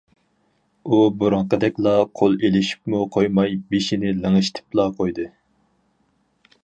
ئۇ 0.95 1.01
بۇرۇنقىدەكلا 1.23 1.93
قول 2.21 2.37
ئېلىشىپمۇ 2.47 3.03
قويماي، 3.17 3.55
بېشىنى 3.75 4.15
لىڭشىتىپلا 4.25 4.87
قويدى. 5.03 5.29